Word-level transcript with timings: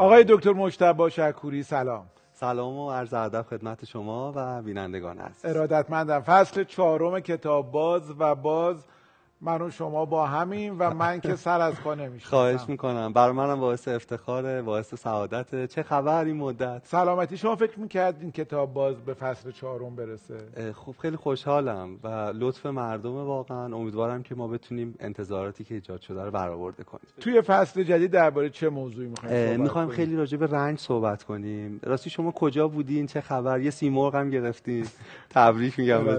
آقای 0.00 0.24
دکتر 0.28 0.52
مجتبی 0.52 1.10
شکوری 1.10 1.62
سلام. 1.62 2.06
سلام 2.32 2.76
و 2.78 2.90
عرض 2.90 3.14
ادب 3.14 3.42
خدمت 3.42 3.84
شما 3.84 4.32
و 4.36 4.62
بینندگان 4.62 5.18
هست 5.18 5.44
ارادتمندم. 5.44 6.20
فصل 6.20 6.64
چهارم 6.64 7.20
کتاب 7.20 7.70
باز 7.70 8.14
و 8.18 8.34
باز 8.34 8.84
من 9.40 9.62
و 9.62 9.70
شما 9.70 10.04
با 10.04 10.26
همین 10.26 10.78
و 10.78 10.94
من 10.94 11.20
که 11.20 11.36
سر 11.36 11.60
از 11.60 11.74
پا 11.74 11.94
نمیشم 11.94 12.28
خواهش 12.28 12.60
می‌کنم. 12.68 13.12
بر 13.12 13.32
منم 13.32 13.60
باعث 13.60 13.88
افتخاره 13.88 14.62
باعث 14.62 14.94
سعادت. 14.94 15.64
چه 15.64 15.82
خبر 15.82 16.24
این 16.24 16.36
مدت؟ 16.36 16.82
سلامتی 16.84 17.36
شما 17.36 17.56
فکر 17.56 17.80
می‌کردین 17.80 18.32
کتاب 18.32 18.74
باز 18.74 18.96
به 18.96 19.14
فصل 19.14 19.50
چهارم 19.50 19.96
برسه؟ 19.96 20.72
خب 20.72 20.94
خیلی 21.02 21.16
خوشحالم 21.16 21.96
و 22.04 22.32
لطف 22.34 22.66
مردم 22.66 23.14
واقعا. 23.14 23.76
امیدوارم 23.76 24.22
که 24.22 24.34
ما 24.34 24.48
بتونیم 24.48 24.94
انتظاراتی 25.00 25.64
که 25.64 25.74
ایجاد 25.74 26.00
شده 26.00 26.24
رو 26.24 26.30
برآورده 26.30 26.84
کنیم. 26.84 27.06
توی 27.20 27.42
فصل 27.42 27.82
جدید 27.82 28.10
درباره 28.10 28.50
چه 28.50 28.68
موضوعی 28.68 29.08
می‌خوایم 29.08 29.60
می‌خوایم 29.60 29.88
خیلی 29.88 30.16
راجع 30.16 30.38
به 30.38 30.46
رنج 30.46 30.78
صحبت 30.78 31.22
کنیم. 31.22 31.80
راستی 31.84 32.10
شما 32.10 32.30
کجا 32.30 32.68
بودین؟ 32.68 33.06
چه 33.06 33.20
خبر؟ 33.20 33.60
یه 33.60 33.70
سیمرغ 33.70 34.14
هم 34.14 34.30
گرفتین. 34.30 34.86
تبریک 35.30 35.78
میگم 35.78 36.18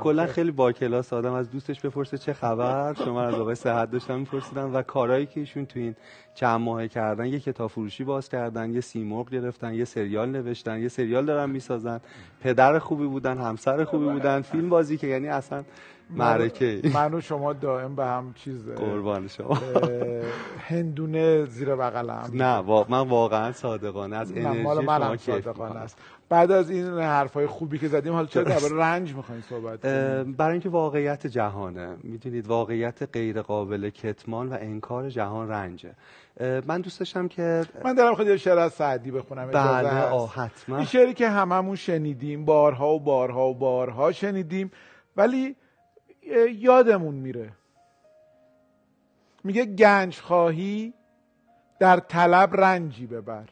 کلا 0.00 0.26
خیلی 0.26 0.50
با 0.50 0.72
کلاس 0.72 1.12
آدم 1.12 1.32
از 1.32 1.50
دوستش 1.50 1.80
بپرسه 1.80 2.18
چه 2.18 2.32
خبر. 2.32 2.57
خبر 2.58 2.94
شما 3.04 3.22
از 3.22 3.34
آقای 3.34 3.54
صحت 3.54 3.90
داشتم 3.90 4.18
میپرسیدم 4.18 4.74
و 4.74 4.82
کارهایی 4.82 5.26
که 5.26 5.40
ایشون 5.40 5.66
تو 5.66 5.78
این 5.78 5.96
چند 6.34 6.60
ماه 6.60 6.88
کردن 6.88 7.26
یه 7.26 7.40
کتاب 7.40 7.70
فروشی 7.70 8.04
باز 8.04 8.28
کردن 8.28 8.74
یه 8.74 8.80
سیمرغ 8.80 9.30
گرفتن 9.30 9.74
یه 9.74 9.84
سریال 9.84 10.28
نوشتن 10.28 10.80
یه 10.80 10.88
سریال 10.88 11.26
دارن 11.26 11.50
می‌سازن. 11.50 12.00
پدر 12.40 12.78
خوبی 12.78 13.06
بودن 13.06 13.38
همسر 13.38 13.84
خوبی 13.84 14.04
بودن 14.04 14.40
فیلم 14.40 14.68
بازی 14.68 14.96
که 14.96 15.06
یعنی 15.06 15.28
اصلا 15.28 15.64
معرکه 16.10 16.80
من 16.94 17.14
و 17.14 17.20
شما 17.20 17.52
دائم 17.52 17.94
به 17.94 18.04
هم 18.04 18.34
چیز 18.34 18.68
قربان 18.68 19.28
شما. 19.28 19.58
هندونه 20.68 21.44
زیر 21.44 21.76
بغلم. 21.76 22.30
نه 22.34 22.60
من 22.88 23.08
واقعا 23.08 23.52
صادقانه 23.52 24.16
از 24.16 24.32
انرژی 24.32 24.62
مال 24.62 24.86
شما 24.86 25.16
صادقانه 25.16 25.76
است. 25.76 25.98
بعد 26.28 26.50
از 26.50 26.70
این 26.70 26.86
حرفای 26.98 27.46
خوبی 27.46 27.78
که 27.78 27.88
زدیم 27.88 28.12
حالا 28.12 28.26
چرا 28.26 28.42
درباره 28.42 28.76
رنج 28.76 29.14
می‌خواین 29.14 29.42
صحبت 29.42 29.82
کنیم؟ 29.82 30.32
برای 30.32 30.52
اینکه 30.52 30.68
واقعیت 30.68 31.26
جهانه. 31.26 31.96
می‌دونید 32.02 32.46
واقعیت 32.46 33.02
غیر 33.12 33.42
قابل 33.42 33.90
کتمان 33.90 34.48
و 34.48 34.56
انکار 34.60 35.10
جهان 35.10 35.48
رنجه. 35.48 35.94
من 36.66 36.80
دوست 36.80 36.98
داشتم 36.98 37.28
که 37.28 37.64
من 37.84 37.94
دارم 37.94 38.14
خود 38.14 38.36
شعر 38.36 38.58
از 38.58 38.72
سعدی 38.72 39.10
بخونم 39.10 39.46
بله 39.46 39.88
حتما. 40.26 40.76
این 40.76 40.86
شعری 40.86 41.14
که 41.14 41.28
هممون 41.28 41.76
شنیدیم 41.76 42.44
بارها 42.44 42.94
و 42.94 43.00
بارها 43.00 43.48
و 43.48 43.54
بارها 43.54 44.12
شنیدیم 44.12 44.70
ولی 45.16 45.56
یادمون 46.54 47.14
میره. 47.14 47.52
میگه 49.44 49.64
گنج 49.64 50.18
خواهی 50.18 50.94
در 51.78 51.96
طلب 51.96 52.60
رنجی 52.60 53.06
ببر. 53.06 53.48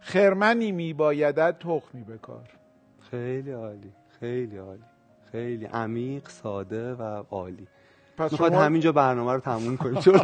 خرمنی 0.00 0.72
میبایدد 0.72 1.58
تخمی 1.58 2.04
بکار. 2.04 2.48
خیلی 3.10 3.52
عالی 3.52 3.92
خیلی 4.20 4.56
عالی 4.56 4.84
خیلی 5.32 5.64
عمیق 5.64 6.28
ساده 6.28 6.94
و 6.94 7.02
عالی. 7.30 7.68
می‌خواد 8.30 8.52
شما... 8.52 8.62
همینجا 8.62 8.92
برنامه 8.92 9.32
رو 9.32 9.40
تموم 9.40 9.76
کنیم 9.76 10.00
چون 10.00 10.20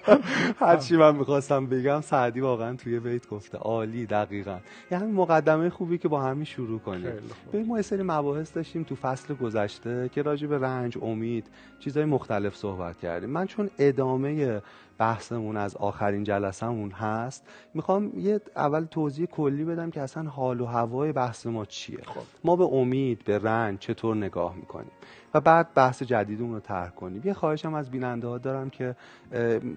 هرچی 0.60 0.96
من 0.96 1.16
می‌خواستم 1.16 1.66
بگم 1.66 2.00
سعدی 2.00 2.40
واقعا 2.40 2.76
توی 2.76 3.00
بیت 3.00 3.28
گفته 3.28 3.58
عالی 3.58 4.06
دقیقا. 4.06 4.58
یه 4.90 4.98
همین 4.98 5.14
مقدمه 5.14 5.70
خوبی 5.70 5.98
که 5.98 6.08
با 6.08 6.22
همین 6.22 6.44
شروع 6.44 6.78
کنیم. 6.78 7.12
ببین 7.52 7.66
ما 7.66 7.76
یه 7.76 7.82
سری 7.82 8.02
مباحث 8.02 8.54
داشتیم 8.54 8.82
تو 8.82 8.94
فصل 8.94 9.34
گذشته 9.34 10.10
که 10.12 10.22
راجع 10.22 10.46
به 10.46 10.58
رنج 10.58 10.98
امید 11.02 11.46
چیزهای 11.80 12.06
مختلف 12.06 12.56
صحبت 12.56 12.98
کردیم. 12.98 13.30
من 13.30 13.46
چون 13.46 13.70
ادامه 13.78 14.62
بحثمون 14.98 15.56
از 15.56 15.76
آخرین 15.76 16.24
جلسهمون 16.24 16.90
هست. 16.90 17.46
می‌خوام 17.74 18.12
یه 18.18 18.40
اول 18.56 18.84
توضیح 18.84 19.26
کلی 19.26 19.64
بدم 19.64 19.90
که 19.90 20.00
اصلا 20.00 20.30
حال 20.30 20.60
و 20.60 20.64
هوای 20.64 21.12
بحث 21.12 21.46
ما 21.46 21.64
چیه. 21.64 22.02
خب. 22.04 22.20
ما 22.44 22.56
به 22.56 22.64
امید 22.64 23.24
به 23.24 23.38
رنج 23.38 23.78
چطور 23.78 24.16
نگاه 24.16 24.56
می‌کنیم؟ 24.56 24.90
و 25.34 25.40
بعد 25.40 25.74
بحث 25.74 26.02
جدیدمون 26.02 26.54
رو 26.54 26.60
طرح 26.60 26.90
کنیم. 26.90 27.22
یه 27.24 27.32
خواهشم 27.32 27.74
از 27.74 27.90
بیننده 27.90 28.26
ها 28.26 28.38
دارم 28.38 28.70
که 28.70 28.96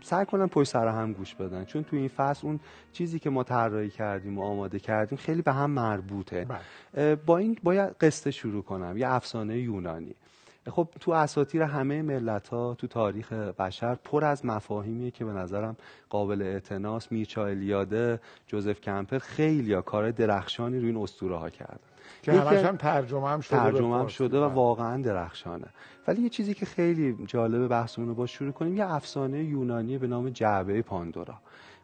سعی 0.03 0.25
کنن 0.25 0.47
پشت 0.47 0.69
سر 0.72 0.88
هم 0.88 1.13
گوش 1.13 1.36
بدن. 1.36 1.66
چون 1.66 1.84
تو 1.84 1.96
این 1.96 2.07
فصل 2.07 2.47
اون 2.47 2.59
چیزی 2.91 3.19
که 3.19 3.30
ما 3.30 3.44
طراحی 3.44 3.90
کردیم 3.90 4.38
و 4.38 4.44
آماده 4.44 4.80
کردیم 4.80 5.18
خیلی 5.18 5.41
به 5.41 5.53
هم 5.53 5.72
مربوطه. 5.72 6.47
بله. 6.94 7.16
با 7.16 7.38
این 7.38 7.57
باید 7.63 7.96
قصه 8.01 8.31
شروع 8.31 8.63
کنم. 8.63 8.97
یه 8.97 9.09
افسانه 9.09 9.57
یونانی. 9.57 10.16
خب 10.69 10.88
تو 11.00 11.12
اساطیر 11.12 11.62
همه 11.62 12.02
ملت 12.02 12.47
ها 12.47 12.74
تو 12.74 12.88
تاریخ 12.88 13.34
بشر 13.34 13.96
پر 13.96 14.25
از 14.25 14.46
مفاهیمیه 14.46 15.12
که 15.12 15.25
به 15.25 15.31
نظرم 15.31 15.75
قابل 16.09 16.41
اعتناس 16.41 17.12
میرچا 17.12 17.46
الیاده 17.46 18.19
جوزف 18.47 18.81
کمپر 18.81 19.18
خیلی 19.18 19.69
یا 19.69 19.81
کار 19.81 20.12
درخشانی 20.12 20.80
روی 20.80 20.88
این 20.88 20.97
اسطوره 20.97 21.38
ها 21.38 21.50
کردن. 21.50 21.80
که 22.22 22.31
همش 22.31 22.66
هم 22.66 22.78
ترجمه 22.78 23.30
هم 23.30 23.41
شده 23.41 23.57
ترجمه 23.57 24.00
هم 24.00 24.07
شده 24.07 24.40
و 24.40 24.44
واقعا 24.44 25.02
درخشانه. 25.02 25.68
ولی 26.07 26.22
یه 26.22 26.30
چیزی 26.30 26.53
که 26.53 26.66
خیلی 26.66 27.25
جالب 27.25 27.68
بحثمون 27.68 28.07
رو 28.07 28.13
با 28.16 28.25
شروع 28.25 28.51
کنیم 28.51 28.78
یه 28.78 28.94
افسانه 28.94 29.44
یونانی 29.44 29.97
به 29.97 30.07
نام 30.07 30.30
جعبه 30.30 30.81
پاندورا. 30.81 31.36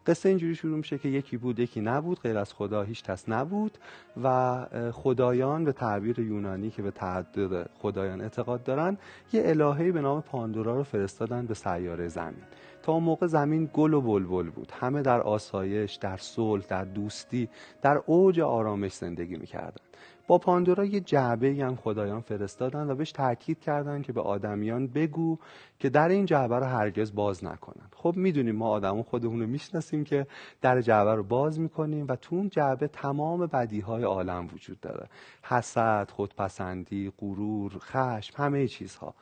قصه 0.06 0.28
اینجوری 0.28 0.54
شروع 0.54 0.76
میشه 0.76 0.98
که 0.98 1.08
یکی 1.08 1.36
بود 1.36 1.58
یکی 1.58 1.80
نبود 1.80 2.20
غیر 2.20 2.38
از 2.38 2.52
خدا 2.52 2.82
هیچ 2.82 3.02
کس 3.02 3.28
نبود 3.28 3.78
و 4.22 4.66
خدایان 4.92 5.64
به 5.64 5.72
تعبیر 5.72 6.18
یونانی 6.18 6.70
که 6.70 6.82
به 6.82 6.90
تعدد 6.90 7.70
خدایان 7.78 8.20
اعتقاد 8.20 8.62
دارن 8.62 8.98
یه 9.32 9.42
الههی 9.44 9.92
به 9.92 10.00
نام 10.00 10.20
پاندورا 10.20 10.76
رو 10.76 10.82
فرستادن 10.82 11.46
به 11.46 11.54
سیاره 11.54 12.08
زمین. 12.08 12.42
تا 12.82 12.92
اون 12.92 13.02
موقع 13.02 13.26
زمین 13.26 13.70
گل 13.72 13.94
و 13.94 14.00
بلبل 14.00 14.50
بود. 14.50 14.72
همه 14.80 15.02
در 15.02 15.20
آسایش 15.20 15.94
در 15.94 16.16
صلح 16.16 16.64
در 16.68 16.84
دوستی 16.84 17.48
در 17.82 18.02
اوج 18.06 18.40
آرامش 18.40 18.92
زندگی 18.92 19.36
می‌کردن. 19.36 19.82
با 20.26 20.38
پاندورا 20.38 20.84
یه 20.84 21.00
جعبه 21.00 21.54
هم 21.60 21.76
خدایان 21.76 22.20
فرستادن 22.20 22.90
و 22.90 22.94
بهش 22.94 23.12
تاکید 23.12 23.60
کردن 23.60 24.02
که 24.02 24.12
به 24.12 24.20
آدمیان 24.20 24.86
بگو 24.86 25.38
که 25.78 25.88
در 25.88 26.08
این 26.08 26.26
جعبه 26.26 26.56
رو 26.56 26.64
هرگز 26.64 27.14
باز 27.14 27.44
نکنن. 27.44 27.86
خب 27.96 28.14
می‌دونیم 28.16 28.56
ما 28.56 28.68
آدمون 28.68 29.02
خودمون 29.02 29.40
رو 29.40 29.46
می‌شناسیم 29.46 30.04
که 30.04 30.26
در 30.60 30.80
جعبه 30.80 31.14
رو 31.14 31.22
باز 31.22 31.60
می‌کنیم 31.60 32.06
و 32.08 32.16
تو 32.16 32.36
اون 32.36 32.48
جعبه 32.48 32.88
تمام 32.88 33.46
بدیهای 33.46 34.02
عالم 34.02 34.48
وجود 34.54 34.80
داره. 34.80 35.08
حسد 35.42 36.10
خودپسندی 36.10 37.12
غرور 37.18 37.72
خشم 37.78 38.34
همه 38.36 38.68
چیزها. 38.68 39.14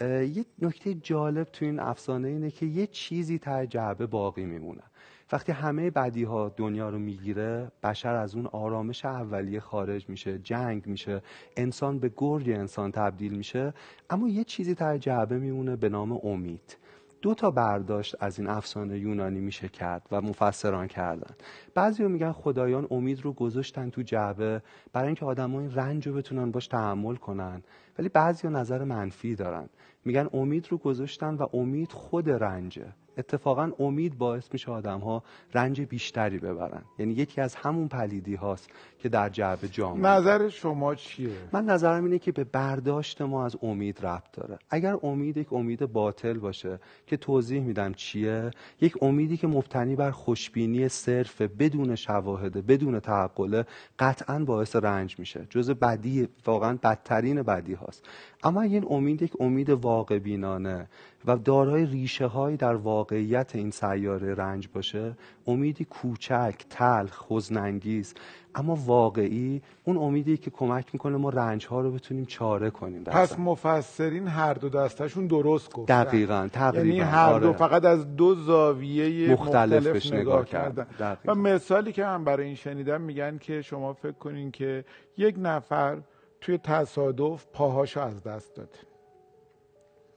یه 0.00 0.44
نکته 0.62 0.94
جالب 0.94 1.44
تو 1.44 1.64
این 1.64 1.80
افسانه 1.80 2.28
اینه 2.28 2.50
که 2.50 2.66
یه 2.66 2.86
چیزی 2.86 3.38
تا 3.38 3.66
جعبه 3.66 4.06
باقی 4.06 4.44
میمونه. 4.44 4.82
وقتی 5.32 5.52
همه 5.52 5.90
بدی 5.90 6.24
ها 6.24 6.48
دنیا 6.56 6.88
رو 6.88 6.98
می‌گیره 6.98 7.72
بشر 7.82 8.14
از 8.14 8.34
اون 8.34 8.46
آرامش 8.46 9.04
اولیه 9.04 9.60
خارج 9.60 10.08
میشه 10.08 10.38
جنگ 10.38 10.86
میشه 10.86 11.22
انسان 11.56 11.98
به 11.98 12.12
گرگ 12.16 12.50
انسان 12.50 12.92
تبدیل 12.92 13.34
میشه 13.34 13.74
اما 14.10 14.28
یه 14.28 14.44
چیزی 14.44 14.74
تا 14.74 14.98
جعبه 14.98 15.38
میمونه 15.38 15.76
به 15.76 15.88
نام 15.88 16.12
امید. 16.12 16.76
دو 17.22 17.34
تا 17.34 17.50
برداشت 17.50 18.16
از 18.20 18.38
این 18.38 18.48
افسانه 18.48 18.98
یونانی 18.98 19.40
میشه 19.40 19.68
کرد 19.68 20.02
و 20.10 20.20
مفسران 20.20 20.86
کردن. 20.86 21.34
بعضی 21.74 22.02
میگن 22.08 22.32
خدایان 22.32 22.86
امید 22.90 23.24
رو 23.24 23.32
گذاشتن 23.32 23.90
تو 23.90 24.02
جعبه 24.02 24.62
برای 24.92 25.06
اینکه 25.06 25.24
آدم‌ها 25.24 25.60
این 25.60 25.74
رنج 25.74 26.08
رو 26.08 26.14
بتونن 26.14 26.50
باش 26.50 26.66
تحمل 26.66 27.14
کنن. 27.14 27.62
ولی 27.98 28.08
بعضی 28.08 28.48
نظر 28.48 28.84
منفی 28.84 29.34
دارن. 29.34 29.68
میگن 30.04 30.28
امید 30.32 30.66
رو 30.70 30.78
گذاشتن 30.78 31.34
و 31.34 31.46
امید 31.52 31.92
خود 31.92 32.30
رنجه. 32.30 32.86
اتفاقا 33.18 33.70
امید 33.78 34.18
باعث 34.18 34.48
میشه 34.52 34.70
آدم 34.70 35.00
ها 35.00 35.22
رنج 35.54 35.80
بیشتری 35.80 36.38
ببرن. 36.38 36.82
یعنی 36.98 37.12
یکی 37.12 37.40
از 37.40 37.54
همون 37.54 37.88
پلیدی 37.88 38.34
هاست 38.34 38.70
که 38.98 39.08
در 39.08 39.28
جعبه 39.28 39.68
جامعه 39.68 40.10
نظر 40.10 40.48
شما 40.48 40.94
چیه؟ 40.94 41.30
من 41.52 41.64
نظرم 41.64 42.04
اینه 42.04 42.18
که 42.18 42.32
به 42.32 42.44
برداشت 42.44 43.22
ما 43.22 43.44
از 43.44 43.56
امید 43.62 44.06
ربط 44.06 44.32
داره. 44.32 44.58
اگر 44.70 44.96
امید 45.02 45.36
یک 45.36 45.52
امید 45.52 45.92
باطل 45.92 46.38
باشه 46.38 46.78
که 47.06 47.16
توضیح 47.16 47.62
میدم 47.62 47.92
چیه 47.92 48.50
یک 48.80 49.02
امیدی 49.02 49.36
که 49.36 49.46
مبتنی 49.46 49.96
بر 49.96 50.10
خوشبینی 50.10 50.88
صرف 50.88 51.42
بدون 51.42 51.94
شواهد 51.94 52.66
بدون 52.66 53.00
تعقله 53.00 53.64
قطعا 53.98 54.44
باعث 54.44 54.76
رنج 54.76 55.18
میشه. 55.18 55.46
جز 55.50 55.70
بدی 55.70 56.28
واقعا 56.46 56.78
بدترین 56.82 57.42
بدی 57.42 57.74
هاست. 57.86 58.04
اما 58.42 58.62
این 58.62 58.86
امید 58.90 59.22
یک 59.22 59.32
امید 59.40 59.70
واقع 59.70 60.18
بینانه 60.18 60.88
و 61.26 61.36
دارای 61.36 61.86
ریشه 61.86 62.26
های 62.26 62.56
در 62.56 62.74
واقعیت 62.74 63.56
این 63.56 63.70
سیاره 63.70 64.34
رنج 64.34 64.68
باشه 64.74 65.16
امیدی 65.46 65.84
کوچک 65.84 66.54
تلخ 66.70 67.24
حزنانگیز. 67.28 68.14
اما 68.54 68.78
واقعی 68.86 69.62
اون 69.84 69.96
امیدی 69.96 70.36
که 70.36 70.50
کمک 70.50 70.86
می‌کنه 70.92 71.16
ما 71.16 71.30
رنج 71.30 71.66
ها 71.66 71.80
رو 71.80 71.92
بتونیم 71.92 72.24
چاره 72.24 72.70
کنیم 72.70 73.04
پس 73.04 73.38
مفسرین 73.38 74.28
هر 74.28 74.54
دو 74.54 74.68
دستشون 74.68 75.26
درست 75.26 75.72
گفتن. 75.72 76.04
دقیقا 76.04 76.48
تقریبا. 76.52 76.86
یعنی 76.86 77.00
هر 77.00 77.38
دو 77.38 77.46
آره. 77.46 77.56
فقط 77.56 77.84
از 77.84 78.16
دو 78.16 78.34
زاویه 78.34 79.32
مختلف, 79.32 79.86
مختلف 79.86 80.12
نگاه 80.12 80.44
کردن. 80.44 80.86
و 81.24 81.34
مثالی 81.34 81.92
که 81.92 82.04
من 82.04 82.24
برای 82.24 82.46
این 82.46 82.54
شنیدم 82.54 83.00
میگن 83.00 83.38
که 83.38 83.62
شما 83.62 83.92
فکر 83.92 84.12
کنین 84.12 84.50
که 84.50 84.84
یک 85.16 85.34
نفر 85.38 85.98
توی 86.42 86.58
تصادف 86.58 87.46
پاهاشو 87.52 88.00
از 88.00 88.22
دست 88.22 88.56
داده. 88.56 88.78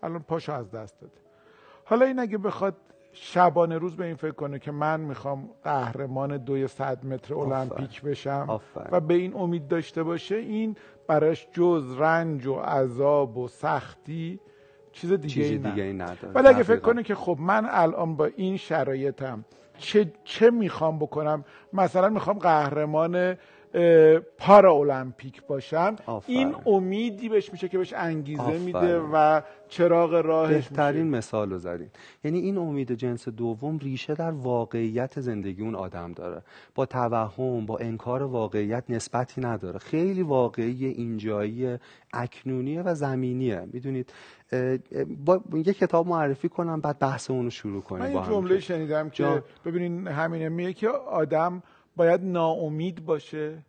الان 0.03 0.19
پاشو 0.19 0.53
از 0.53 0.71
دست 0.71 1.01
داده. 1.01 1.13
حالا 1.85 2.05
این 2.05 2.19
اگه 2.19 2.37
بخواد 2.37 2.75
شبانه 3.11 3.77
روز 3.77 3.95
به 3.95 4.05
این 4.05 4.15
فکر 4.15 4.31
کنه 4.31 4.59
که 4.59 4.71
من 4.71 4.99
می‌خوام 4.99 5.49
قهرمان 5.63 6.37
دوی 6.37 6.67
صد 6.67 7.05
متر 7.05 7.33
المپیک 7.33 8.01
بشم 8.01 8.61
و 8.91 8.99
به 8.99 9.13
این 9.13 9.35
امید 9.35 9.67
داشته 9.67 10.03
باشه 10.03 10.35
این 10.35 10.75
براش 11.07 11.47
جز 11.51 11.95
رنج 11.97 12.47
و 12.47 12.55
عذاب 12.55 13.37
و 13.37 13.47
سختی 13.47 14.39
چیز 14.91 15.11
دیگه, 15.11 15.43
ای 15.43 15.57
دیگه 15.57 15.83
ای 15.83 15.93
نداره. 15.93 16.33
ولی 16.33 16.47
اگه 16.47 16.63
فکر 16.63 16.79
کنه 16.79 17.03
که 17.03 17.15
خب 17.15 17.37
من 17.39 17.67
الان 17.69 18.15
با 18.15 18.25
این 18.25 18.57
شرایطم 18.57 19.45
چه, 19.77 20.13
چه 20.23 20.49
می‌خوام 20.49 20.99
بکنم؟ 20.99 21.45
مثلا 21.73 22.09
می‌خوام 22.09 22.39
قهرمان 22.39 23.37
پارا 24.37 24.73
المپیک 24.73 25.45
باشم 25.47 25.95
این 26.27 26.55
امیدی 26.65 27.29
بهش 27.29 27.51
میشه 27.51 27.67
که 27.67 27.77
بهش 27.77 27.93
انگیزه 27.93 28.57
میده 28.57 28.99
و 28.99 29.41
چراغ 29.67 30.13
راهش 30.13 30.67
بهترین 30.67 31.09
مثال 31.09 31.51
رو 31.51 31.57
زدین. 31.57 31.89
یعنی 32.23 32.39
این 32.39 32.57
امید 32.57 32.91
جنس 32.91 33.29
دوم 33.29 33.77
ریشه 33.77 34.13
در 34.13 34.31
واقعیت 34.31 35.19
زندگی 35.19 35.61
اون 35.61 35.75
آدم 35.75 36.11
داره. 36.11 36.41
با 36.75 36.85
توهم 36.85 37.65
با 37.65 37.77
انکار 37.77 38.23
واقعیت 38.23 38.83
نسبتی 38.89 39.41
نداره. 39.41 39.79
خیلی 39.79 40.21
واقعی 40.21 40.85
اینجایی 40.85 41.77
اکنونیه 42.13 42.81
و 42.81 42.95
زمینیه. 42.95 43.67
می‌دونید 43.73 44.13
با 45.25 45.41
یه 45.53 45.73
کتاب 45.73 46.07
معرفی 46.07 46.49
کنم 46.49 46.81
بعد 46.81 46.99
بحث 46.99 47.31
اونو 47.31 47.49
شروع 47.49 47.81
کنیم 47.81 48.03
من 48.03 48.09
این 48.09 48.23
جمله 48.23 48.59
شنیدم 48.59 49.09
که 49.09 49.43
ببینین 49.65 50.07
همینه 50.07 50.49
میگه 50.49 50.73
که 50.73 50.89
آدم 50.89 51.63
باید 51.95 52.21
ناامید 52.23 53.05
باشه 53.05 53.65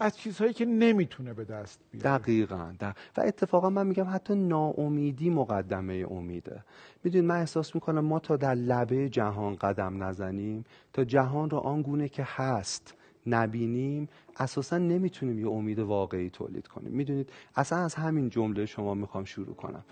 از 0.00 0.18
چیزهایی 0.18 0.52
که 0.52 0.64
نمی‌تونه 0.64 1.34
به 1.34 1.44
دست 1.44 1.80
بیاره. 1.90 2.18
دقیقا 2.18 2.72
و 3.16 3.20
اتفاقا 3.20 3.70
من 3.70 3.86
میگم 3.86 4.06
حتی 4.14 4.34
ناامیدی 4.34 5.30
مقدمه 5.30 6.06
امیده. 6.10 6.64
می‌دونید 7.04 7.28
من 7.28 7.36
احساس 7.36 7.74
می‌کنم 7.74 8.04
ما 8.04 8.18
تا 8.18 8.36
در 8.36 8.54
لبه 8.54 9.08
جهان 9.08 9.56
قدم 9.56 10.02
نزنیم 10.02 10.64
تا 10.92 11.04
جهان 11.04 11.50
را 11.50 11.58
آنگونه 11.58 12.08
که 12.08 12.22
هست 12.26 12.94
نبینیم 13.26 14.08
اساسا 14.38 14.78
نمی‌تونیم 14.78 15.38
یه 15.38 15.48
امید 15.48 15.78
واقعی 15.78 16.30
تولید 16.30 16.66
کنیم. 16.66 16.92
می‌دونید 16.92 17.30
اصلا 17.56 17.78
از 17.78 17.94
همین 17.94 18.28
جمله 18.28 18.66
شما 18.66 18.94
می‌خوام 18.94 19.24
شروع 19.24 19.54
کنم. 19.54 19.84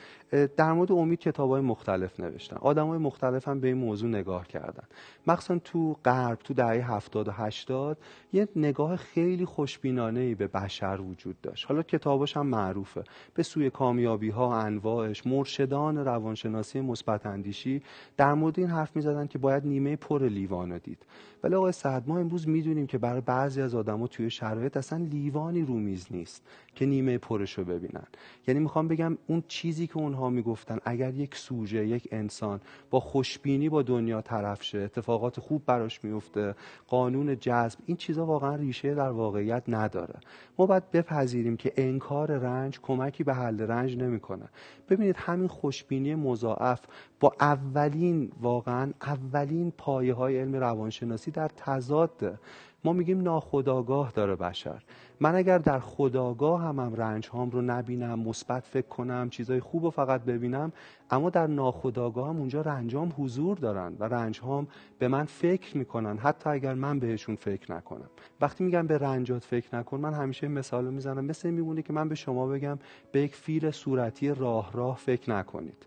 در 0.57 0.73
مورد 0.73 0.93
امید 0.93 1.19
کتاب 1.19 1.51
های 1.51 1.61
مختلف 1.61 2.21
نوشتن 2.21 2.57
آدم 2.57 2.87
های 2.87 2.99
مختلف 2.99 3.49
هم 3.49 3.61
به 3.61 3.69
این 3.69 3.77
موضوع 3.77 4.09
نگاه 4.09 4.47
کردن. 4.47 4.85
مخصوصا 5.27 5.59
تو 5.59 5.97
غرب 6.05 6.39
تو 6.39 6.55
دهه 6.55 6.93
70 6.93 7.29
و 7.29 7.31
80 7.31 7.99
یه 8.33 8.49
نگاه 8.57 8.97
خیلی 8.97 9.45
خوشبینانه 9.45 10.21
ای 10.21 10.35
به 10.35 10.47
بشر 10.47 11.01
وجود 11.01 11.41
داشت. 11.41 11.67
حالا 11.67 11.83
کتابش 11.83 12.37
هم 12.37 12.47
معروفه. 12.47 13.05
به 13.35 13.43
سوی 13.43 13.71
کامیابی 13.71 14.31
ها 14.31 14.61
انواعش 14.61 15.27
مرشدان 15.27 15.99
روانشناسی 15.99 16.81
مثبت 16.81 17.27
اندیشی 17.27 17.83
در 18.17 18.35
مورد 18.35 18.59
این 18.59 18.69
حرف 18.69 18.97
می‌زدن 18.97 19.27
که 19.27 19.39
باید 19.39 19.67
نیمه 19.67 19.97
پر 19.97 20.29
لیوانو 20.29 20.79
دید. 20.79 21.07
ولی 21.43 21.55
آقای 21.55 21.73
سعد 21.73 22.09
ما 22.09 22.19
امروز 22.19 22.49
می‌دونیم 22.49 22.87
که 22.87 22.99
برای 22.99 23.21
بعضی 23.21 23.63
از 23.63 23.75
آدما 23.75 24.07
توی 24.07 24.31
شرایط 24.37 24.77
اصلا 24.77 24.99
لیوانی 24.99 25.63
رو 25.63 25.75
میز 25.75 26.07
نیست 26.11 26.43
که 26.75 26.87
نیمه 26.87 27.19
پرش 27.19 27.59
رو 27.59 27.65
ببینن. 27.65 28.07
یعنی 28.47 28.61
می‌خوام 28.61 28.89
بگم 28.89 29.19
اون 29.27 29.43
چیزی 29.49 29.87
که 29.87 29.97
اونها 29.97 30.31
می‌گفتن 30.31 30.79
اگر 30.85 31.15
یک 31.15 31.35
سوژه 31.37 31.87
یک 31.87 32.09
انسان 32.13 32.61
با 32.91 33.01
خوشبینی 33.01 33.69
با 33.69 33.83
دنیا 33.83 34.21
طرف 34.21 34.63
شه 34.63 34.79
اتفاقات 34.79 35.41
خوب 35.41 35.63
براش 35.67 36.05
میفته 36.05 36.55
قانون 36.87 37.39
جذب 37.39 37.79
این 37.87 37.97
چیزا 37.97 38.27
واقعا 38.27 38.55
ریشه 38.55 38.95
در 38.95 39.09
واقعیت 39.09 39.63
نداره. 39.69 40.15
ما 40.59 40.67
باید 40.67 40.91
بپذیریم 40.91 41.57
که 41.57 41.73
انکار 41.77 42.37
رنج 42.37 42.81
کمکی 42.81 43.25
به 43.25 43.35
حل 43.35 43.61
رنج 43.61 43.97
نمی‌کنه. 43.97 44.49
ببینید 44.89 45.17
همین 45.19 45.49
خوشبینی 45.49 46.15
مضاعف 46.15 46.81
با 47.21 47.33
اولین 47.41 48.33
واقعا 48.41 48.93
اولین 49.03 49.71
پایه 49.71 50.15
های 50.15 50.39
علم 50.39 50.55
روانشناسی 50.55 51.31
در 51.31 51.49
تضاد 51.49 52.39
ما 52.87 52.93
میگیم 52.93 53.21
ناخداگاه 53.21 54.13
داره 54.13 54.37
بشر. 54.37 54.83
من 55.21 55.35
اگر 55.35 55.59
در 55.59 55.79
خداگاه 55.79 56.63
هم, 56.63 56.81
هم 56.81 56.95
رنج 56.95 57.29
هام 57.29 57.51
رو 57.51 57.63
نبینم 57.63 58.19
مثبت 58.19 58.65
فکر 58.65 58.87
کنم 58.87 59.31
چیزای 59.31 59.61
خوب 59.61 59.85
رو 59.85 59.91
فقط 59.91 60.21
ببینم 60.21 60.73
اما 61.11 61.31
در 61.31 61.47
ناخداگاه 61.47 62.29
هم 62.29 62.37
اونجا 62.37 62.61
رنجام 62.61 63.13
حضور 63.19 63.59
دارن 63.59 63.97
و 63.99 64.05
رنج 64.05 64.41
هام 64.41 64.69
به 64.99 65.09
من 65.09 65.25
فکر 65.25 65.77
می‌کنن 65.77 66.19
حتی 66.19 66.51
اگر 66.51 66.75
من 66.75 66.99
بهشون 66.99 67.37
فکر 67.37 67.73
نکنم. 67.73 68.11
وقتی 68.41 68.65
میگم 68.65 68.87
به 68.87 68.99
رنجات 68.99 69.45
فکر 69.45 69.77
نکن 69.77 70.01
من 70.01 70.15
همیشه 70.15 70.49
مثال 70.49 70.85
رو 70.85 70.91
می‌زنم. 70.91 71.25
مثل 71.25 71.51
میمونه 71.51 71.83
که 71.83 71.93
من 71.93 72.09
به 72.09 72.15
شما 72.15 72.47
بگم 72.47 72.79
به 73.13 73.21
یک 73.21 73.35
فیل 73.35 73.71
صورتی 73.71 74.35
راه 74.35 74.73
راه 74.73 74.97
فکر 74.97 75.31
نکنید. 75.31 75.87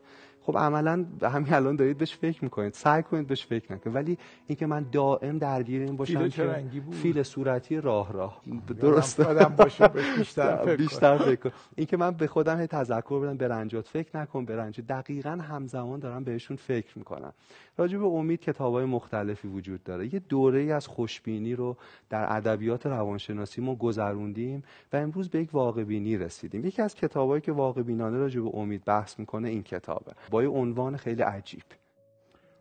خب 0.49 0.57
عملا 0.57 1.05
همین 1.21 1.53
الان 1.53 1.75
دارید 1.75 1.97
بهش 1.97 2.15
فکر 2.15 2.43
می‌کنید. 2.43 2.73
سعی 2.73 3.03
کنید 3.03 3.27
بهش 3.27 3.45
فکر 3.45 3.73
نکنید. 3.73 3.95
ولی 3.95 4.17
اینکه 4.47 4.65
من 4.65 4.85
دائم 4.91 5.37
درگیر 5.37 5.81
این 5.81 5.97
باشم 5.97 6.29
که 6.29 6.43
بود؟ 6.85 6.95
فیل 6.95 7.23
صورتی 7.23 7.81
راه 7.81 8.13
راه. 8.13 8.41
درست. 8.81 9.19
آدم 9.19 9.55
باشه 9.57 9.87
بیشتر 10.17 10.55
فکر 10.55 10.75
بیشتر 10.75 11.17
فکر 11.17 11.51
اینکه 11.75 11.97
من 11.97 12.11
به 12.11 12.27
خودم 12.27 12.65
تذکر 12.65 13.19
بدم 13.19 13.37
به 13.37 13.47
رنجات 13.47 13.87
فکر 13.87 14.17
نکن 14.17 14.45
به 14.45 14.55
رنج. 14.55 14.81
دقیقا 14.81 15.29
همزمان 15.29 15.99
دارم 15.99 16.23
بهشون 16.23 16.57
فکر 16.57 16.97
می‌کنم. 16.97 17.33
راجع 17.77 17.97
به 17.97 18.05
امید 18.05 18.39
کتابای 18.39 18.85
مختلفی 18.85 19.47
وجود 19.47 19.83
داره. 19.83 20.13
یه 20.13 20.21
دوره 20.29 20.59
ای 20.59 20.71
از 20.71 20.87
خوشبینی 20.87 21.55
رو 21.55 21.77
در 22.09 22.35
ادبیات 22.35 22.85
روانشناسی 22.85 23.61
ما 23.61 23.75
گذروندیم 23.75 24.63
و 24.93 24.97
امروز 24.97 25.29
به 25.29 25.39
یک 25.39 25.49
واقع 25.53 25.83
بینی 25.83 26.17
رسیدیم. 26.17 26.65
یکی 26.65 26.81
از 26.81 26.95
کتابایی 26.95 27.41
که 27.41 27.51
واقع 27.51 27.81
بینانه 27.81 28.17
راجع 28.17 28.41
به 28.41 28.49
امید 28.53 28.85
بحث 28.85 29.19
می‌کنه 29.19 29.49
این 29.49 29.63
کتابه. 29.63 30.11
با 30.29 30.38
یه 30.43 30.49
عنوان 30.49 30.97
خیلی 30.97 31.21
عجیب 31.21 31.63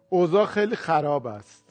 اوضاع 0.09 0.45
خیلی 0.45 0.77
خراب 0.77 1.27
است 1.27 1.65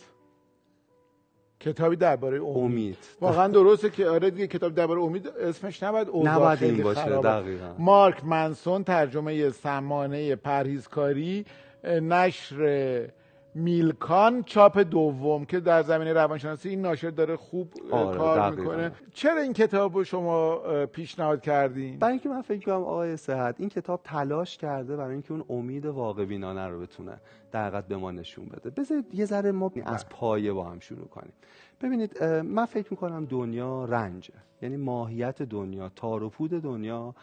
کتابی 1.60 1.96
درباره 1.96 2.42
امید. 2.42 2.58
امید 2.58 2.98
واقعا 3.22 3.48
درسته 3.48 3.90
که 3.90 4.10
آره 4.10 4.30
دیگه 4.30 4.48
کتاب 4.48 4.74
درباره 4.76 5.02
امید 5.02 5.28
اسمش 5.28 5.84
نباید 5.84 6.10
اوضاع 6.10 6.56
خیلی 6.56 6.82
باشه 6.84 7.22
دقیقا. 7.22 7.76
مارک 7.80 8.26
منسون 8.26 8.84
ترجمه 8.84 9.50
سمانه 9.50 10.36
پرهیزکاری 10.36 11.46
نشر 11.84 13.10
میلکان 13.56 14.44
چاپ 14.44 14.80
دوم 14.80 15.46
که 15.46 15.60
در 15.60 15.84
زمینه 15.84 16.14
روانشناسی 16.14 16.70
این 16.70 16.82
ناشر 16.82 17.10
داره 17.10 17.36
خوب 17.36 17.74
آره 17.92 18.18
کار 18.18 18.56
می‌کنه. 18.56 18.92
چرا 19.14 19.42
این 19.42 19.54
کتاب 19.54 19.96
رو 19.96 20.04
شما 20.04 20.58
پیشنهاد 20.86 21.42
کردین؟ 21.42 22.00
برای 22.00 22.12
اینکه 22.12 22.30
من 22.30 22.42
فکر 22.42 22.66
کنم 22.66 22.84
آقای 22.84 23.18
صحت 23.18 23.56
این 23.60 23.70
کتاب 23.70 24.02
تلاش 24.04 24.58
کرده 24.58 24.96
برای 24.96 25.14
اینکه 25.14 25.32
اون 25.32 25.44
امید 25.50 25.86
واقع 25.86 26.26
بینانه 26.26 26.68
رو 26.68 26.80
بتونه 26.80 27.18
در 27.52 27.82
به 27.82 27.98
ما 27.98 28.12
نشون 28.12 28.46
بده. 28.46 28.70
بذارید 28.70 29.06
یه 29.14 29.26
ذره 29.26 29.52
ما 29.52 29.72
از 29.86 30.10
پایه 30.10 30.54
با 30.54 30.64
هم 30.64 30.80
شروع 30.80 31.08
کنیم. 31.08 31.34
ببینید 31.82 32.24
من 32.24 32.66
فکر 32.66 32.88
می‌کنم 32.92 33.26
دنیا 33.26 33.86
رنجه. 33.86 34.34
یعنی 34.62 34.78
ماهیت 34.78 35.42
دنیا 35.42 35.90
تار 35.90 36.24
و 36.24 36.30
پود 36.30 36.50
دنیا 36.50 37.16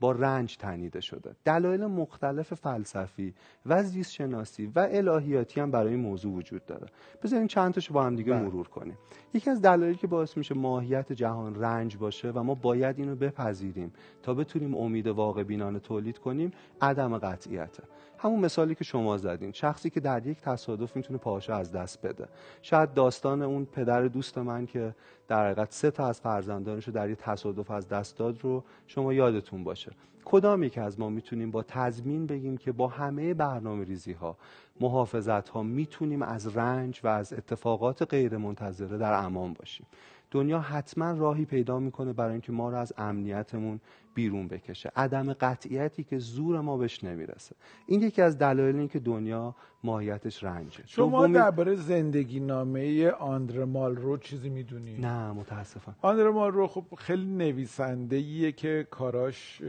با 0.00 0.12
رنج 0.12 0.56
تنیده 0.56 1.00
شده. 1.00 1.36
دلایل 1.44 1.86
مختلف 1.86 2.54
فلسفی 2.54 3.34
و 3.66 3.82
زیست 3.82 4.12
شناسی 4.12 4.66
و 4.66 4.88
الهیاتی 4.90 5.60
هم 5.60 5.70
برای 5.70 5.90
این 5.90 6.00
موضوع 6.00 6.34
وجود 6.34 6.66
داره. 6.66 6.86
بذاریم 7.22 7.46
چند 7.46 7.74
تاشو 7.74 7.94
با 7.94 8.04
هم 8.04 8.16
دیگه 8.16 8.32
بله. 8.32 8.42
مرور 8.42 8.68
کنیم. 8.68 8.98
یکی 9.34 9.50
از 9.50 9.62
دلایلی 9.62 9.96
که 9.96 10.06
باعث 10.06 10.36
میشه 10.36 10.54
ماهیت 10.54 11.12
جهان 11.12 11.54
رنج 11.54 11.96
باشه 11.96 12.30
و 12.30 12.42
ما 12.42 12.54
باید 12.54 12.98
اینو 12.98 13.16
بپذیریم 13.16 13.92
تا 14.22 14.34
بتونیم 14.34 14.74
امید 14.74 15.06
واقع 15.06 15.42
بینانه 15.42 15.78
تولید 15.78 16.18
کنیم 16.18 16.50
عدم 16.80 17.18
قطعیته. 17.18 17.82
همون 18.22 18.40
مثالی 18.40 18.74
که 18.74 18.84
شما 18.84 19.16
زدین 19.16 19.52
شخصی 19.52 19.90
که 19.90 20.00
در 20.00 20.26
یک 20.26 20.40
تصادف 20.40 20.96
می‌تونه 20.96 21.18
پاهاشو 21.18 21.52
از 21.52 21.72
دست 21.72 22.06
بده. 22.06 22.28
شاید 22.62 22.94
داستان 22.94 23.42
اون 23.42 23.64
پدر 23.64 24.02
دوست 24.02 24.38
من 24.38 24.66
که 24.66 24.94
در 25.28 25.44
حقیقت 25.44 25.72
سه 25.72 25.90
تا 25.90 26.06
از 26.06 26.20
فرزندانش 26.20 26.86
رو 26.86 26.92
در 26.92 27.10
یک 27.10 27.18
تصادف 27.18 27.70
از 27.70 27.88
دست 27.88 28.16
داد 28.16 28.44
رو 28.44 28.64
شما 28.86 29.12
یادتون 29.12 29.64
باشه. 29.64 29.92
کدام 30.24 30.62
یک 30.62 30.78
از 30.78 31.00
ما 31.00 31.08
می‌تونیم 31.08 31.50
با 31.50 31.62
تضمین 31.62 32.26
بگیم 32.26 32.56
که 32.56 32.72
با 32.72 32.88
همه 32.88 33.34
برنامه 33.34 33.84
ریزی 33.84 34.12
ها 34.12 34.36
محافظت 34.80 35.48
ها 35.48 35.62
می‌تونیم 35.62 36.22
از 36.22 36.56
رنج 36.56 37.00
و 37.04 37.08
از 37.08 37.32
اتفاقات 37.32 38.02
غیر 38.02 38.36
منتظره 38.36 38.98
در 38.98 39.12
امان 39.12 39.52
باشیم؟ 39.52 39.86
دنیا 40.30 40.60
حتما 40.60 41.12
راهی 41.12 41.44
پیدا 41.44 41.78
می‌کنه 41.78 42.12
برای 42.12 42.32
اینکه 42.32 42.52
ما 42.52 42.70
رو 42.70 42.76
از 42.76 42.92
امنیتمون 42.98 43.80
بیرون 44.14 44.48
بکشه. 44.48 44.92
عدم 44.96 45.32
قطعیتی 45.32 46.04
که 46.04 46.18
زور 46.18 46.60
ما 46.60 46.76
بهش 46.76 47.04
نمی‌رسه. 47.04 47.56
این 47.86 48.02
یکی 48.02 48.22
از 48.22 48.38
دلایل 48.38 48.76
این 48.76 48.88
که 48.88 48.98
دنیا 48.98 49.54
ماهیتش 49.84 50.44
رنجه. 50.44 50.82
شما 50.86 51.26
درباره 51.26 51.74
زندگی 51.74 52.40
نامه 52.40 53.10
آندرمال 53.10 53.96
رو 53.96 54.16
چیزی 54.16 54.48
می‌دونی؟ 54.48 54.98
نه 54.98 55.32
متاسفم. 55.32 55.96
آندرمال 56.02 56.52
رو 56.52 56.66
خب 56.66 56.84
خیلی 56.98 57.26
نویسنده 57.26 58.52
که 58.52 58.86
کاراش 58.90 59.62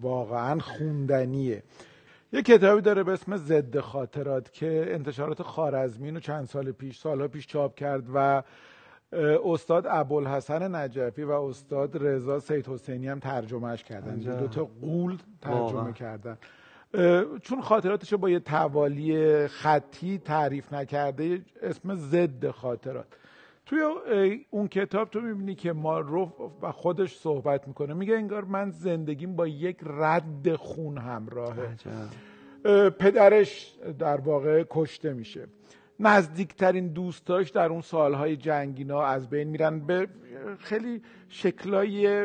واقعا 0.00 0.58
خوندنیه. 0.58 1.62
یه 2.32 2.42
کتابی 2.42 2.82
داره 2.82 3.02
به 3.02 3.12
اسم 3.12 3.36
ضد 3.36 3.78
خاطرات 3.78 4.52
که 4.52 4.86
انتشارات 4.88 5.42
خارزمین 5.42 6.16
و 6.16 6.20
چند 6.20 6.44
سال 6.44 6.72
پیش 6.72 6.98
سالها 6.98 7.28
پیش 7.28 7.46
چاپ 7.46 7.74
کرد 7.74 8.04
و 8.14 8.42
استاد 9.44 9.86
ابوالحسن 9.90 10.74
نجفی 10.74 11.22
و 11.22 11.30
استاد 11.30 12.04
رضا 12.06 12.38
سید 12.38 12.66
حسینی 12.66 13.08
هم 13.08 13.18
ترجمهش 13.18 13.84
کردن. 13.84 14.16
دو 14.16 14.48
تا 14.48 14.64
قول 14.80 15.16
ترجمه 15.40 15.92
کردن. 15.92 16.38
چون 17.42 17.60
خاطراتش 17.62 18.14
با 18.14 18.30
یه 18.30 18.40
توالی 18.40 19.46
خطی 19.46 20.18
تعریف 20.18 20.72
نکرده 20.72 21.40
اسم 21.62 21.94
ضد 21.94 22.50
خاطرات. 22.50 23.06
توی 23.66 23.78
اون 24.50 24.68
کتاب 24.68 25.10
تو 25.10 25.20
می‌بینی 25.20 25.54
که 25.54 25.72
ما 25.72 26.00
رو 26.00 26.32
و 26.62 26.72
خودش 26.72 27.16
صحبت 27.16 27.68
می‌کنه. 27.68 27.94
میگه 27.94 28.14
انگار 28.14 28.44
من 28.44 28.70
زندگیم 28.70 29.36
با 29.36 29.46
یک 29.46 29.76
رد 29.84 30.56
خون 30.56 30.98
همراهه. 30.98 31.76
پدرش 32.98 33.76
در 33.98 34.20
واقع 34.20 34.64
کشته 34.70 35.12
میشه. 35.12 35.46
نزدیکترین 36.00 36.88
دوستاش 36.88 37.50
در 37.50 37.68
اون 37.68 37.80
سالهای 37.80 38.36
جنگینا 38.36 39.02
از 39.02 39.30
بین 39.30 39.48
میرن 39.48 39.80
به 39.80 40.08
خیلی 40.58 41.02
شکلای 41.28 42.24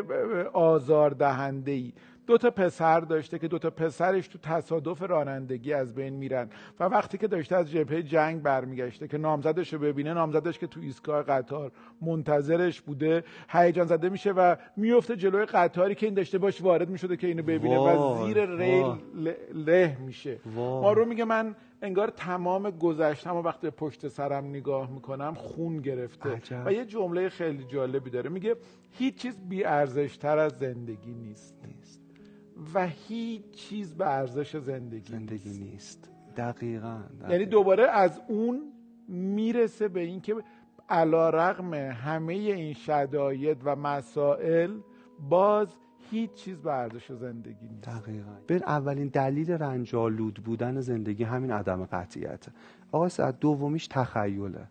آزاردهنده 0.53 1.71
ای 1.71 1.93
دو 2.27 2.37
تا 2.37 2.49
پسر 2.49 2.99
داشته 2.99 3.39
که 3.39 3.47
دو 3.47 3.59
تا 3.59 3.69
پسرش 3.69 4.27
تو 4.27 4.39
تصادف 4.39 5.01
رانندگی 5.01 5.73
از 5.73 5.95
بین 5.95 6.13
میرن 6.13 6.49
و 6.79 6.83
وقتی 6.83 7.17
که 7.17 7.27
داشته 7.27 7.55
از 7.55 7.71
جبهه 7.71 8.03
جنگ 8.03 8.41
برمیگشته 8.41 9.07
که 9.07 9.17
نامزدش 9.17 9.73
رو 9.73 9.79
ببینه 9.79 10.13
نامزدش 10.13 10.59
که 10.59 10.67
تو 10.67 10.79
ایستگاه 10.79 11.23
قطار 11.23 11.71
منتظرش 12.01 12.81
بوده 12.81 13.23
هیجان 13.49 13.85
زده 13.85 14.09
میشه 14.09 14.31
و 14.31 14.55
میفته 14.77 15.15
جلوی 15.15 15.45
قطاری 15.45 15.95
که 15.95 16.05
این 16.05 16.15
داشته 16.15 16.37
باش 16.37 16.61
وارد 16.61 16.89
می‌شده 16.89 17.17
که 17.17 17.27
اینو 17.27 17.43
ببینه 17.43 17.79
و 17.79 18.25
زیر 18.25 18.45
ریل 18.45 18.95
له 19.53 19.97
میشه. 20.05 20.39
ما 20.55 20.93
رو 20.93 21.05
میگه 21.05 21.25
من 21.25 21.55
انگار 21.81 22.07
تمام 22.09 22.69
گذشتم 22.69 23.35
و 23.35 23.41
وقتی 23.41 23.69
پشت 23.69 24.07
سرم 24.07 24.45
نگاه 24.45 24.91
می‌کنم 24.91 25.33
خون 25.33 25.77
گرفته. 25.77 26.41
و 26.65 26.73
یه 26.73 26.85
جمله 26.85 27.29
خیلی 27.29 27.63
جالبی 27.63 28.09
داره. 28.09 28.29
میگه 28.29 28.55
هیچ 28.91 29.15
چیز 29.15 29.39
بی 29.49 29.63
تر 30.19 30.37
از 30.37 30.51
زندگی 30.51 31.13
نیست. 31.13 31.65
نیست. 31.65 32.01
و 32.73 32.87
هیچ 32.87 33.51
چیز 33.51 33.97
به 33.97 34.07
ارزش 34.07 34.57
زندگی, 34.57 35.11
زندگی 35.11 35.49
نیست, 35.49 36.11
دقیقا, 36.37 36.99
یعنی 37.29 37.45
دوباره 37.45 37.87
از 37.89 38.21
اون 38.27 38.73
می‌رسه 39.07 39.87
به 39.87 39.99
اینکه 40.01 40.35
علا 40.89 41.29
رقم 41.29 41.73
همه 41.73 42.33
این 42.33 42.73
شداید 42.73 43.57
و 43.63 43.75
مسائل 43.75 44.79
باز 45.29 45.77
هیچ 46.09 46.33
چیز 46.33 46.57
به 46.57 46.73
ارزش 46.73 47.11
زندگی 47.11 47.67
نیست. 47.71 47.83
دقیقا. 47.83 48.31
ببین 48.47 48.63
اولین 48.63 49.07
دلیل 49.07 49.51
رنجالود 49.51 50.33
بودن 50.33 50.81
زندگی 50.81 51.23
همین 51.23 51.51
عدم 51.51 51.85
قطعیته. 51.85 52.51
آقای 52.91 53.09
سعد 53.09 53.39
دومیش 53.39 53.87
تخیله. 53.87 54.67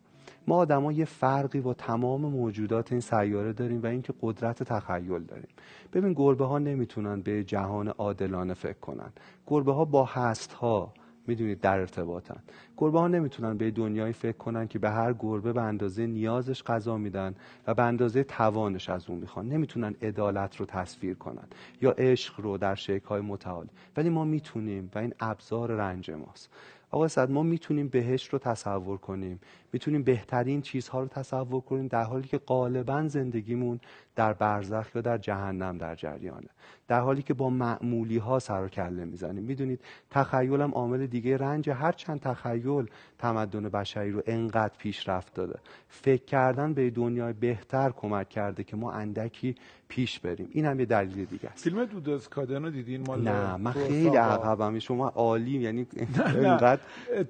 ما 0.46 0.56
آدما 0.56 0.92
یه 0.92 1.04
فرقی 1.04 1.60
با 1.60 1.74
تمام 1.74 2.20
موجودات 2.20 2.92
این 2.92 3.00
سیاره 3.00 3.52
داریم 3.52 3.82
و 3.82 3.86
اینکه 3.86 4.14
قدرت 4.20 4.62
تخیل 4.62 5.24
داریم. 5.24 5.48
ببین 5.92 6.12
گربه 6.12 6.44
ها 6.44 6.58
نمی‌تونن 6.58 7.20
به 7.20 7.44
جهان 7.44 7.88
عادلانه 7.88 8.54
فکر 8.54 8.78
کنن. 8.78 9.12
گربه 9.46 9.72
ها 9.72 9.84
با 9.84 10.04
هست 10.04 10.52
ها 10.52 10.92
می‌دونید 11.30 11.60
در 11.60 11.78
ارتباطن. 11.78 12.42
گربه 12.76 12.98
ها 12.98 13.08
نمی‌تونن 13.08 13.56
به 13.56 13.70
دنیایی 13.70 14.12
فکر 14.12 14.36
کنن 14.36 14.68
که 14.68 14.78
به 14.78 14.90
هر 14.90 15.12
گربه 15.18 15.52
به 15.52 15.62
اندازه 15.62 16.06
نیازش 16.06 16.62
غذا 16.62 16.96
میدن 16.96 17.34
و 17.66 17.74
به 17.74 17.82
اندازه 17.82 18.24
توانش 18.24 18.88
از 18.88 19.10
اون 19.10 19.18
می‌خوان. 19.18 19.48
نمی‌تونن 19.48 19.94
عدالت 20.02 20.56
رو 20.56 20.66
تصویر 20.66 21.14
کنن 21.14 21.46
یا 21.82 21.90
عشق 21.90 22.40
رو 22.40 22.58
در 22.58 22.74
شکل 22.74 23.06
های 23.06 23.20
متعالی. 23.20 23.70
ولی 23.96 24.08
ما 24.08 24.24
می‌تونیم 24.24 24.90
و 24.94 24.98
این 24.98 25.14
ابزار 25.20 25.70
رنج 25.70 26.10
ماست. 26.10 26.50
آقای 26.90 27.08
صد 27.08 27.30
ما 27.30 27.42
می‌تونیم 27.42 27.88
بهش 27.88 28.28
رو 28.28 28.38
تصور 28.38 28.98
کنیم. 28.98 29.40
می‌تونیم 29.72 30.02
بهترین 30.02 30.62
چیزها 30.62 31.00
رو 31.00 31.08
تصور 31.08 31.60
کنیم 31.60 31.86
در 31.86 32.02
حالی 32.02 32.28
که 32.28 32.38
غالبا 32.38 33.08
زندگیمون 33.08 33.80
در 34.16 34.32
برزخ 34.32 34.94
یا 34.94 35.00
در 35.00 35.18
جهنم 35.18 35.78
در 35.78 35.94
جریانه. 35.94 36.48
در 36.88 37.00
حالی 37.00 37.22
که 37.22 37.34
با 37.34 37.50
معمولی 37.50 38.18
ها 38.18 38.38
سر 38.38 38.64
و 38.64 38.68
کله 38.68 39.04
می‌زنیم. 39.04 39.42
می‌دونید 39.42 39.80
تخیلم 40.10 40.70
عامل 40.70 41.06
دیگه 41.06 41.36
رنج 41.36 41.70
هر 41.70 41.92
چند 41.92 42.20
تخیل 42.20 42.86
تمدن 43.18 43.68
بشری 43.68 44.10
رو 44.10 44.22
انقدر 44.26 44.74
پیشرفت 44.78 45.34
داده. 45.34 45.58
فکر 45.88 46.24
کردن 46.24 46.74
به 46.74 46.90
دنیای 46.90 47.32
بهتر 47.32 47.90
کمک 47.90 48.28
کرده 48.28 48.64
که 48.64 48.76
ما 48.76 48.92
اندکی 48.92 49.54
پیش 49.88 50.20
بریم. 50.20 50.48
این 50.52 50.66
هم 50.66 50.80
یه 50.80 50.86
دلیل 50.86 51.24
دیگه 51.24 51.50
است. 51.50 51.64
فیلم 51.64 51.84
دودز 51.84 52.28
رو 52.36 52.70
دیدین 52.70 53.04
مال 53.06 53.22
نه 53.22 53.56
من 53.56 53.72
خیلی 53.72 54.16
عقبم 54.16 54.78
شما 54.78 55.08
عالی 55.08 55.58
یعنی 55.58 55.86
انقدر 56.16 56.80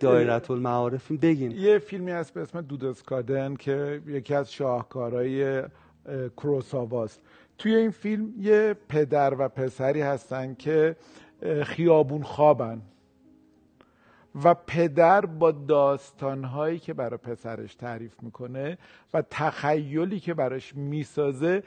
دایره 0.01 0.51
المعارف 0.51 1.13
بگین. 1.13 1.51
یه 1.51 1.79
فیلمی 1.79 2.11
هست 2.11 2.30
به 2.33 2.41
اسم 2.41 2.61
دودز 2.61 3.03
که 3.59 4.03
یکی 4.07 4.35
از 4.35 4.53
شاهکارهای 4.53 5.63
کروساواست. 6.37 7.21
توی 7.59 7.75
این 7.75 7.91
فیلم 7.91 8.35
یه 8.39 8.77
پدر 8.89 9.35
و 9.39 9.49
پسری 9.49 10.01
هستن 10.01 10.55
که 10.55 10.97
خیابون 11.65 12.23
خوابن 12.23 12.83
و 14.45 14.55
پدر 14.55 15.27
با 15.27 15.53
داستانهایی 15.53 16.79
که 16.79 16.95
برای 16.95 17.19
پسرش 17.19 17.75
تعریف 17.75 18.23
می‌کنه 18.23 18.79
و 19.15 19.23
تخیلی 19.31 20.21
که 20.21 20.35
براش 20.35 20.75
می‌سازه 20.75 21.63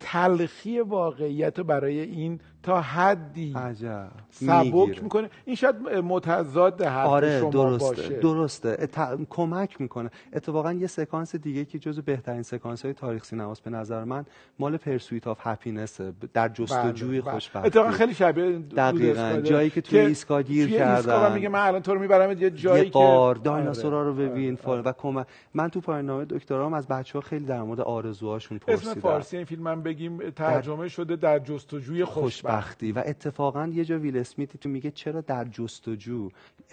تلخی 0.00 0.80
واقعیت 0.80 1.58
رو 1.58 1.64
برای 1.64 2.00
این 2.00 2.40
تا 2.62 2.80
حدی 2.80 3.52
عجب. 3.56 4.08
سبک 4.30 5.02
می‌کنه. 5.02 5.30
این 5.44 5.56
شاید 5.56 5.76
متضاد 5.86 6.82
حرف 6.82 7.06
آره 7.06 7.40
شما 7.40 7.50
درسته 7.50 7.96
باشه. 7.96 8.08
درسته. 8.08 8.88
کمک 9.30 9.80
می‌کنه. 9.80 10.10
اتفاقا 10.32 10.72
یه 10.72 10.86
سکانس 10.86 11.36
دیگه 11.36 11.64
که 11.64 11.78
جزو 11.78 12.02
بهترین 12.02 12.42
سکانس 12.42 12.84
های 12.84 12.94
تاریخ 12.94 13.24
سینماست 13.24 13.62
به 13.62 13.70
نظر 13.70 14.04
من 14.04 14.24
مال 14.58 14.76
Pursuit 14.76 15.26
of 15.26 15.38
Happyness 15.40 16.00
در 16.34 16.48
جستجوی 16.48 17.20
بله. 17.20 17.32
خوشبختی. 17.32 17.66
اتفاقا 17.66 17.90
خیلی 17.90 18.14
شبیه 18.14 18.58
دقیقاً 18.58 19.40
جایی 19.44 19.70
که 19.70 19.80
توی 19.80 19.98
ایستگاه 19.98 20.42
گیر 20.42 20.70
کردن. 20.70 21.32
میگه 21.32 21.48
من 21.48 21.66
الان 21.66 21.82
تو 21.82 21.94
رو 21.94 22.00
می‌برم 22.00 22.42
یه 22.42 22.50
جایی 22.50 22.84
یه 22.84 22.90
غار 22.90 23.34
که 23.34 23.44
دایناسورا 23.44 24.02
رو 24.02 24.12
آره، 24.12 24.28
ببین 24.28 24.58
آره. 24.64 24.82
و 24.82 24.92
کمک. 24.92 25.26
من 25.54 25.68
تو 25.68 25.80
پایان 25.80 26.06
نامه 26.06 26.24
دکترام 26.24 26.74
از 26.74 26.88
بچه‌ها 26.88 27.20
خیلی 27.20 27.44
در 27.44 27.62
مورد 27.62 27.80
آرزوهاشون 27.80 28.58
پرسیدم. 28.58 28.90
اسم 28.90 29.00
فارسی 29.00 29.36
این 29.36 29.46
فیلم 29.46 29.82
بگیم 29.82 30.30
ترجمه 30.30 30.88
شده 30.88 31.16
در 31.16 31.38
جستجوی 31.38 32.04
خوشبختی. 32.04 32.47
خوشبختی. 32.48 32.92
و 32.92 33.02
اتفاقا 33.06 33.66
یه 33.66 33.84
جا 33.84 33.98
ویل 33.98 34.16
اسمیت 34.16 34.56
تو 34.56 34.68
میگه 34.68 34.90
چرا 34.90 35.20
در 35.20 35.44
جستجو؟ 35.44 36.28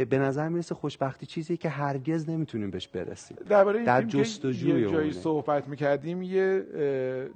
به 0.09 0.19
نظر 0.19 0.49
می‌رسه 0.49 0.75
خوشبختی 0.75 1.25
چیزی 1.25 1.57
که 1.57 1.69
هرگز 1.69 2.29
نمی‌تونیم 2.29 2.71
بهش 2.71 2.87
برسیم. 2.87 3.37
در 3.85 4.01
جستجو 4.01 4.79
یه 4.79 4.89
جایی 4.89 5.11
صحبت 5.11 5.67
می‌کردیم 5.67 6.21
یه 6.21 6.65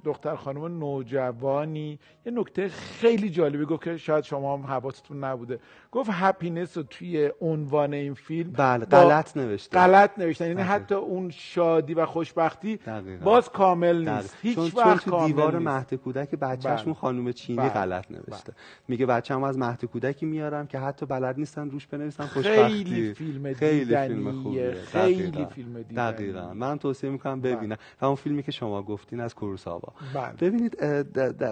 دختر 0.04 0.36
خانم 0.36 0.78
نوجوانی 0.78 1.98
یه 2.26 2.32
نکته 2.32 2.68
خیلی 2.68 3.30
جالبی 3.30 3.64
گفت 3.64 3.84
که 3.84 3.96
شاید 3.96 4.24
شما 4.24 4.56
هم 4.56 4.66
حواستون 4.66 5.24
نبوده. 5.24 5.58
گفت 5.92 6.10
هپینس 6.12 6.76
رو 6.76 6.82
توی 6.82 7.30
عنوان 7.40 7.94
این 7.94 8.14
فیلم 8.14 8.52
بله 8.52 8.84
غلط 8.84 9.36
نوشته. 9.36 9.78
غلط 9.78 10.18
نوشتن 10.18 10.46
یعنی 10.46 10.62
حتی 10.62 10.94
اون 10.94 11.30
شادی 11.30 11.94
و 11.94 12.06
خوشبختی 12.06 12.76
دقیقا. 12.76 13.24
باز 13.24 13.48
کامل 13.48 14.08
نیست. 14.08 14.36
هیچ 14.42 14.54
چون, 14.54 14.64
وقت 14.64 15.04
چون 15.04 15.20
تو 15.20 15.26
دیوار 15.26 15.58
مهد 15.58 15.94
کودک 15.94 16.30
بچه‌شون 16.30 16.84
بله. 16.84 16.94
خانم 16.94 17.32
چینی 17.32 17.58
بله. 17.58 17.68
غلط 17.68 18.10
نوشته. 18.10 18.29
بله. 18.30 18.56
میگه 18.88 19.06
بچه‌م 19.06 19.42
از 19.42 19.58
مهد 19.58 19.84
کودکی 19.84 20.26
میارم 20.26 20.66
که 20.66 20.78
حتی 20.78 21.06
بلد 21.06 21.38
نیستن 21.38 21.70
روش 21.70 21.86
بنویسن 21.86 22.26
خوشبختی. 22.26 22.84
خیلی 22.84 23.14
فیلم 23.14 23.52
خیلی 23.52 23.96
فیلم 23.96 24.42
خوبیه. 24.42 24.72
خیلی 24.72 25.46
فیلم 25.54 25.82
دیدنیه. 25.82 26.10
دقیقاً. 26.10 26.54
من 26.54 26.78
توصیه 26.78 27.10
می‌کنم 27.10 27.40
ببینم 27.40 27.76
همون 28.00 28.14
فیلمی 28.14 28.42
که 28.42 28.52
شما 28.52 28.82
گفتین 28.82 29.20
از 29.20 29.34
کوروساوا 29.34 29.92
بله. 30.14 30.32
ببینید 30.40 30.84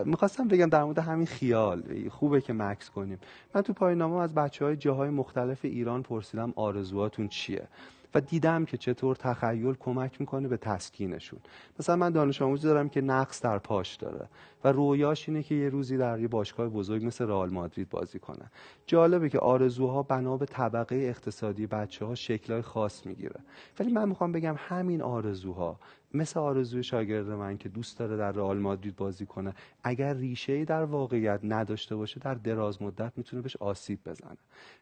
می‌خواستم 0.04 0.48
بگم 0.48 0.66
در 0.66 0.84
مورد 0.84 0.98
همین 0.98 1.26
خیال. 1.26 1.82
خوبه 2.10 2.40
که 2.40 2.52
مکس 2.52 2.90
کنیم. 2.90 3.18
من 3.54 3.62
تو 3.62 3.72
پایان‌نامه 3.72 4.20
از 4.20 4.34
بچه 4.34 4.76
جاهای 4.76 5.10
مختلف 5.10 5.64
ایران 5.64 6.02
پرسیدم 6.02 6.52
آرزوهاتون 6.56 7.28
چیه؟ 7.28 7.68
و 8.14 8.20
دیدم 8.20 8.64
که 8.64 8.76
چطور 8.76 9.16
تخیل 9.16 9.74
کمک 9.74 10.20
می‌کنه 10.20 10.48
به 10.48 10.56
تسکینشون. 10.56 11.40
مثلا 11.80 11.96
من 11.96 12.10
دانش 12.10 12.42
آموزی 12.42 12.68
دارم 12.68 12.88
که 12.88 13.00
نقص 13.00 13.42
در 13.42 13.58
پاش 13.58 13.96
داره 13.96 14.28
و 14.64 14.72
رویاش 14.72 15.28
اینه 15.28 15.42
که 15.42 15.54
یه 15.54 15.68
روزی 15.68 15.96
در 15.96 16.20
یه 16.20 16.28
باشگاه 16.28 16.68
بزرگ 16.68 17.06
مثل 17.06 17.26
رئال 17.26 17.50
مادرید 17.50 17.88
بازی 17.88 18.18
کنه. 18.18 18.50
جالبه 18.86 19.28
که 19.28 19.38
آرزوها 19.38 20.02
بنا 20.02 20.36
به 20.36 20.46
طبقه 20.46 20.96
اقتصادی 20.96 21.66
بچه 21.66 22.04
ها 22.04 22.14
شکلهای 22.14 22.62
خاص 22.62 23.06
می‌گیره. 23.06 23.40
ولی 23.80 23.92
من 23.92 24.08
می‌خوام 24.08 24.32
بگم 24.32 24.54
همین 24.58 25.02
آرزوها 25.02 25.80
مثل 26.14 26.40
آرزوی 26.40 26.82
شاگرد 26.82 27.28
من 27.28 27.58
که 27.58 27.68
دوست 27.68 27.98
داره 27.98 28.16
در 28.16 28.32
رئال 28.32 28.58
مادرید 28.58 28.96
بازی 28.96 29.26
کنه 29.26 29.54
اگر 29.82 30.14
ریشه 30.14 30.64
در 30.64 30.84
واقعیت 30.84 31.40
نداشته 31.42 31.96
باشه 31.96 32.20
در 32.20 32.34
دراز 32.34 32.82
مدت 32.82 33.12
می‌تونه 33.16 33.42
بهش 33.42 33.56
آسیب 33.56 33.98
بزنه. 34.06 34.36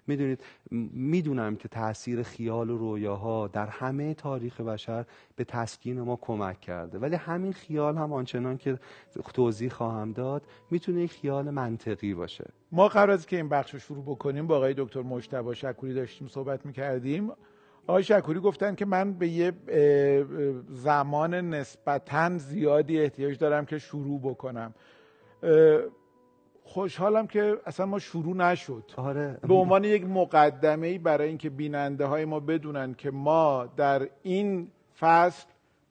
می‌دونید 0.07 0.41
می‌دونم 0.93 1.57
که 1.57 1.69
تاثیر 1.69 2.23
خیال 2.23 2.71
و 2.71 2.79
رویاها 2.79 3.49
در 3.49 3.67
همه 3.67 4.15
تاریخ 4.15 4.61
بشر 4.61 5.05
به 5.37 5.45
تسکین 5.45 6.01
ما 6.01 6.17
کمک 6.17 6.61
کرده 6.61 6.99
ولی 6.99 7.17
همین 7.17 7.53
خیال 7.53 7.97
هم 7.97 8.13
آنچنان 8.13 8.57
که 8.57 8.79
توضیح 9.35 9.69
خواهم 9.69 10.13
داد 10.13 10.43
می‌تونه 10.71 11.07
خیال 11.07 11.51
منطقی 11.51 12.15
باشه. 12.15 12.51
ما 12.73 12.89
از 12.89 13.27
که 13.27 13.37
این 13.37 13.49
بخش 13.49 13.75
رو 13.75 13.79
شروع 13.79 14.03
بکنیم. 14.03 14.47
با 14.47 14.57
آقای 14.57 14.75
دکتر 14.79 15.03
مجتبی 15.03 15.55
شکوری 15.55 15.95
داشتیم 15.95 16.29
صحبت 16.29 16.67
می‌کردیم. 16.67 17.33
آقای 17.87 18.03
شکوری 18.03 18.41
گفتن 18.41 18.75
که 18.75 18.85
من 18.85 19.13
به 19.13 19.29
یه 19.29 19.53
زمان 20.69 21.35
نسبتا 21.35 22.39
زیادی 22.39 23.01
احتیاج 23.01 23.39
دارم 23.39 23.65
که 23.67 23.79
شروع 23.79 24.21
بکنم. 24.21 24.75
خوشحالم 26.65 27.27
که 27.27 27.57
اصلا 27.67 27.87
ما 27.87 27.99
شروع 27.99 28.37
نشد. 28.37 28.85
آره. 28.97 29.39
به 29.49 29.55
عنوان 29.55 29.85
یک 29.85 30.05
مقدمه 30.05 30.87
ای 30.87 30.99
برای 30.99 31.29
اینکه 31.29 31.51
بیننده 31.51 32.05
های 32.05 32.25
ما 32.25 32.41
بدونن 32.41 32.95
که 32.95 33.11
ما 33.11 33.67
در 33.77 34.09
این 34.23 34.69
فصل 34.99 35.47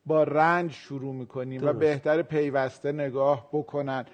با 0.06 0.22
رنج 0.22 0.72
شروع 0.72 1.14
می‌کنیم 1.14 1.66
و 1.66 1.72
بهتر 1.72 2.22
پیوسته 2.22 2.92
نگاه 2.92 3.48
بکنن. 3.52 4.04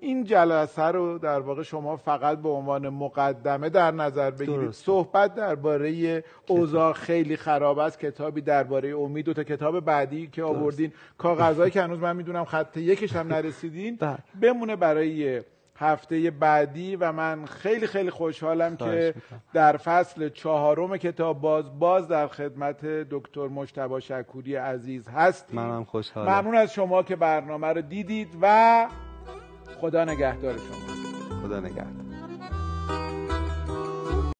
این 0.00 0.24
جلسه 0.24 0.82
رو 0.82 1.18
در 1.18 1.40
واقع 1.40 1.62
شما 1.62 1.96
فقط 1.96 2.38
به 2.38 2.48
عنوان 2.48 2.88
مقدمه 2.88 3.68
در 3.68 3.90
نظر 3.90 4.30
بگیرید. 4.30 4.70
صحبت 4.70 5.34
درباره 5.34 6.24
اوضاع 6.48 6.92
خیلی 6.92 7.36
خراب 7.36 7.78
است. 7.78 8.00
کتابی 8.00 8.40
درباره 8.40 8.98
امید 8.98 9.28
و 9.28 9.34
تا 9.34 9.44
کتاب 9.44 9.80
بعدی 9.80 10.26
که 10.26 10.42
آوردین. 10.42 10.92
کاغذهایی 11.18 11.70
که 11.70 11.82
هنوز 11.82 11.98
من 11.98 12.16
می‌دونم 12.16 12.44
خط 12.44 12.76
یکش 12.76 13.16
هم 13.16 13.28
نرسیدین. 13.28 13.96
بله. 13.96 14.18
بمونه 14.42 14.76
برای 14.76 15.42
هفته 15.78 16.30
بعدی 16.30 16.96
و 16.96 17.12
من 17.12 17.44
خیلی 17.44 17.86
خیلی 17.86 18.10
خوشحالم 18.10 18.76
که 18.76 19.14
در 19.52 19.76
فصل 19.76 20.28
چهارم 20.28 20.96
کتاب 20.96 21.40
باز 21.40 21.78
باز 21.78 22.08
در 22.08 22.26
خدمت 22.26 22.86
دکتر 22.86 23.48
مشتبا 23.48 24.00
شکوری 24.00 24.54
عزیز 24.54 25.08
هست 25.08 25.54
منم 25.54 25.84
خوشحالم. 25.84 26.32
ممنون 26.32 26.54
از 26.54 26.72
شما 26.72 27.02
که 27.02 27.16
برنامه 27.16 27.66
رو 27.66 27.80
دیدید 27.80 28.28
و 28.42 28.86
خدا 29.80 30.04
نگهدار 30.04 30.54
شما. 30.58 31.40
خدا 31.42 31.60
نگهدار. 31.60 32.05